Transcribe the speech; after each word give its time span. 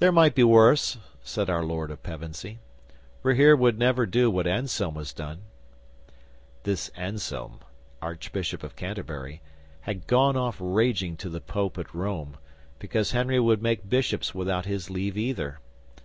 '"There 0.00 0.10
might 0.10 0.34
be 0.34 0.42
worse," 0.42 0.98
said 1.22 1.48
our 1.48 1.62
Lord 1.62 1.92
of 1.92 2.02
Pevensey. 2.02 2.58
"Rahere 3.22 3.54
would 3.56 3.78
never 3.78 4.06
do 4.06 4.28
what 4.28 4.44
Anselm 4.44 4.96
has 4.96 5.12
done." 5.12 5.42
'This 6.64 6.88
Anselm, 6.96 7.60
Archbishop 8.02 8.64
of 8.64 8.74
Canterbury, 8.74 9.40
had 9.82 10.08
gone 10.08 10.36
off 10.36 10.56
raging 10.58 11.16
to 11.18 11.28
the 11.28 11.40
Pope 11.40 11.78
at 11.78 11.94
Rome, 11.94 12.38
because 12.80 13.12
Henry 13.12 13.38
would 13.38 13.62
make 13.62 13.88
bishops 13.88 14.34
without 14.34 14.66
his 14.66 14.90
leave 14.90 15.16
either. 15.16 15.60